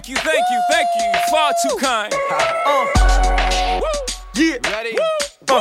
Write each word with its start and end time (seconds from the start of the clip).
Thank 0.00 0.08
you, 0.08 0.16
thank 0.16 0.44
you, 0.50 0.62
thank 0.70 0.88
you. 0.96 1.20
Far 1.30 1.52
too 1.62 1.76
kind. 1.76 2.14
Uh. 2.64 3.80
Yeah. 4.34 4.56
Ready? 4.72 4.96
Uh. 5.46 5.60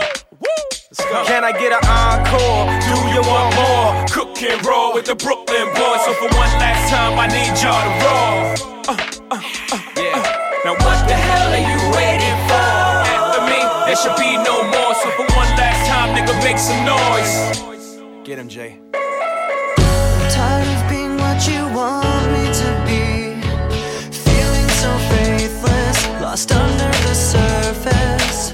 Can 1.27 1.43
I 1.43 1.51
get 1.51 1.73
an 1.73 1.83
encore? 1.83 2.71
Do 2.87 2.95
you 3.11 3.19
want 3.27 3.53
more? 3.59 4.05
Cook 4.07 4.41
and 4.41 4.65
roll 4.65 4.93
with 4.93 5.07
the 5.07 5.15
Brooklyn 5.15 5.67
boys. 5.75 6.05
So 6.05 6.13
for 6.13 6.31
one 6.39 6.55
last 6.55 6.89
time, 6.89 7.19
I 7.19 7.27
need 7.27 7.51
y'all 7.59 7.83
to 7.83 7.91
roll. 7.99 8.79
Uh, 8.87 8.95
uh, 9.29 9.43
uh, 9.73 9.81
yeah. 9.97 10.15
Uh. 10.15 10.63
Now 10.63 10.71
what 10.71 11.05
the 11.05 11.15
hell 11.19 11.51
are 11.51 11.59
you 11.59 11.79
waiting 11.99 12.39
for? 12.47 12.63
After 13.11 13.43
me, 13.43 13.59
there 13.87 13.97
should 13.97 14.15
be 14.15 14.37
no 14.37 14.63
more. 14.63 14.95
So 15.03 15.11
for 15.19 15.27
one 15.35 15.51
last 15.59 15.83
time, 15.85 16.15
nigga, 16.15 16.41
make 16.45 16.57
some 16.57 16.79
noise. 16.87 18.23
Get 18.25 18.39
him, 18.39 18.47
Jay. 18.47 18.79
Lost 26.39 26.51
under 26.53 26.91
the 27.07 27.13
surface. 27.13 28.53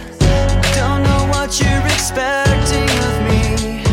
Don't 0.75 1.03
know 1.03 1.27
what 1.33 1.59
you're 1.61 1.85
expecting 1.85 2.89
of 3.09 3.15
me, 3.29 3.83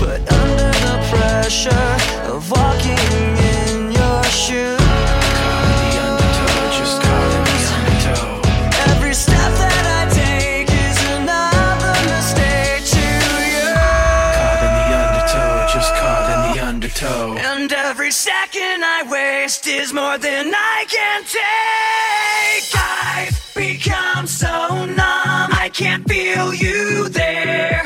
but 0.00 0.20
under 0.42 0.70
the 0.86 0.96
pressure 1.10 1.96
of 2.32 2.50
walking 2.50 2.98
in 3.54 3.92
your 3.92 4.24
shoes. 4.24 4.80
Every 8.90 9.14
step 9.14 9.52
that 9.62 9.84
I 9.98 10.10
take 10.12 10.68
is 10.68 10.98
another 11.18 11.94
mistake 12.10 12.82
to 12.96 13.06
you. 13.52 13.68
Caught 14.38 14.62
in 14.66 14.72
the 14.80 14.88
undertow, 15.02 15.66
just 15.72 15.90
caught 15.94 16.26
in 16.34 16.40
the 16.50 16.66
undertow. 16.66 17.36
And 17.54 17.72
every 17.72 18.10
second 18.10 18.82
I 18.82 19.04
waste 19.08 19.66
is 19.68 19.92
more 19.92 20.18
than 20.18 20.52
I 20.52 20.84
can 20.88 21.22
take. 21.24 22.25
Can't 25.76 26.08
feel 26.08 26.54
you 26.54 27.06
there. 27.10 27.85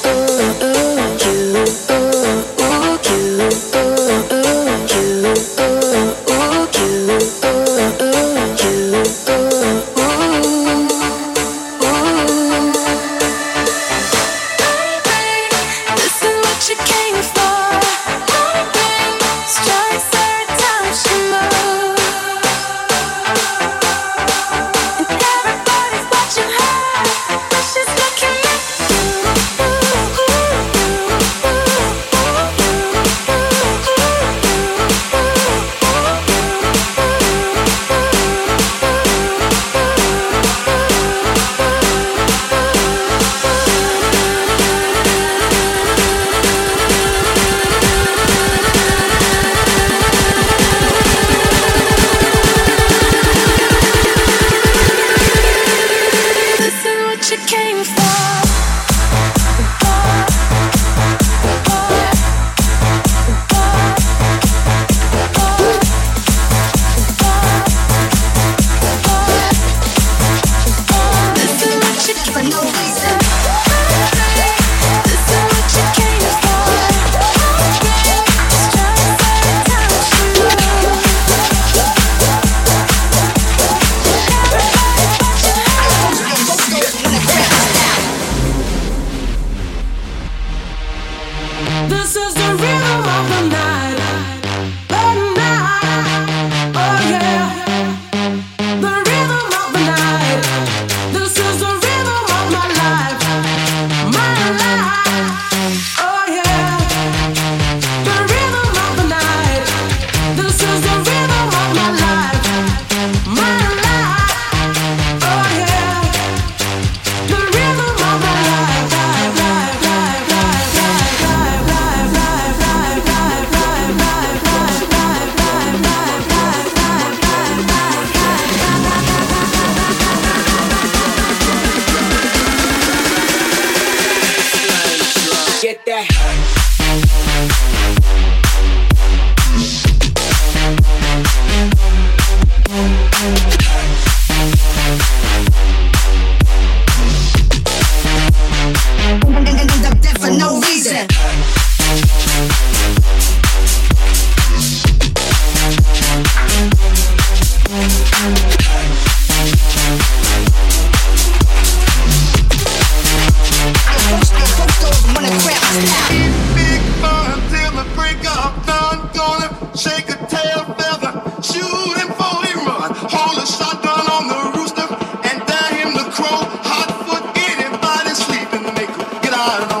ಕಾರಣ 179.41 179.80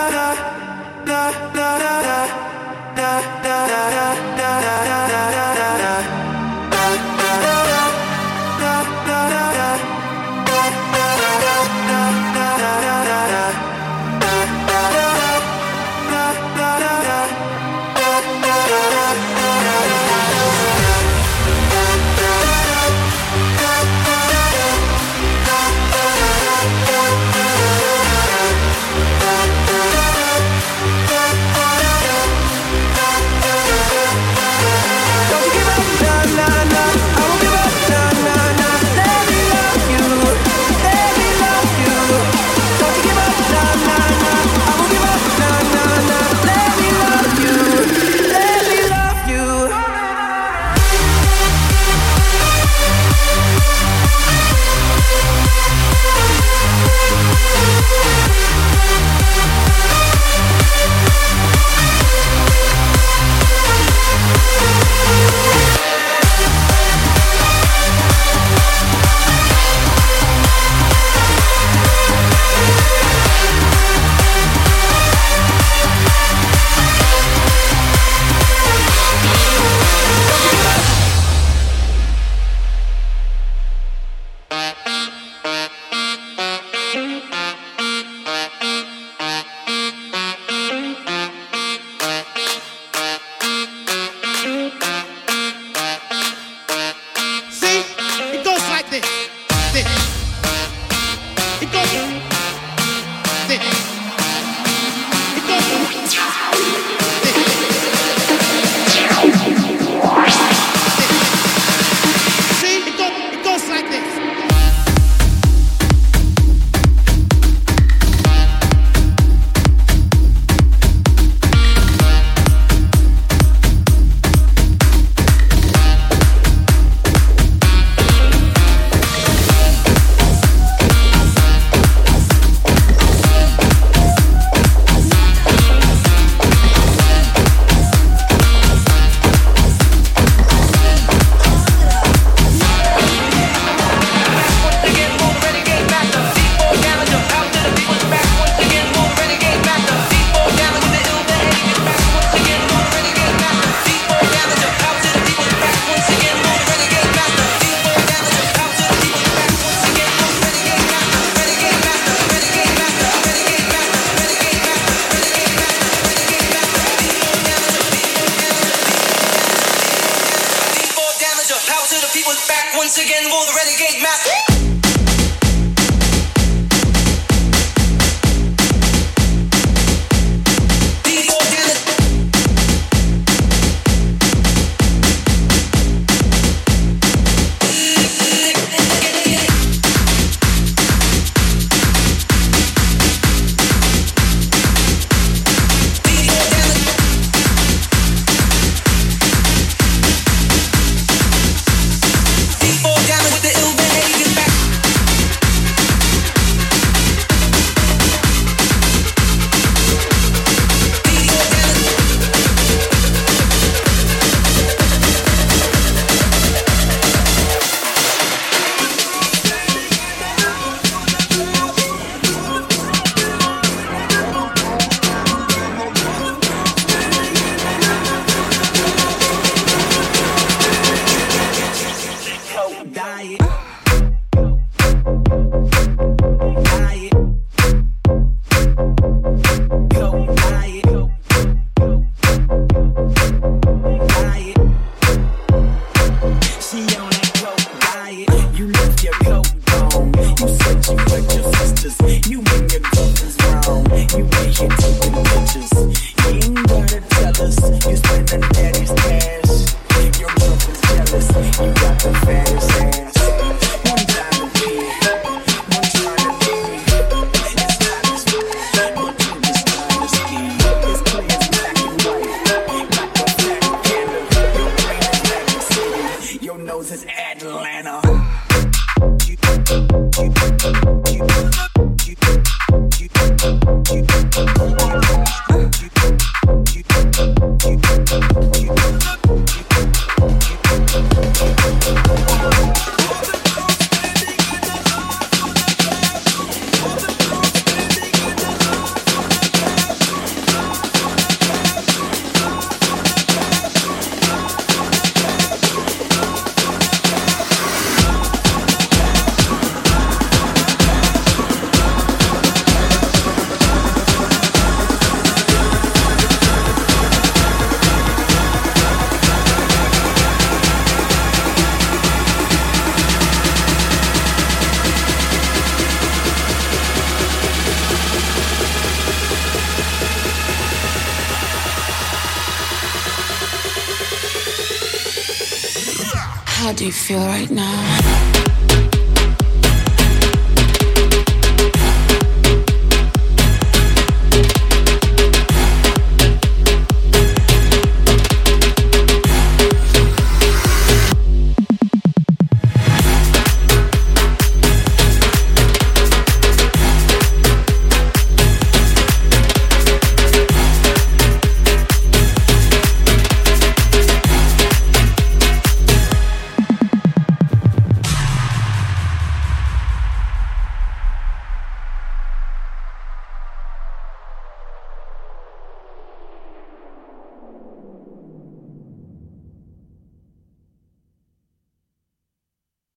do 336.81 336.87
you 336.87 336.91
feel 336.91 337.19
right 337.27 337.51
now? 337.51 338.20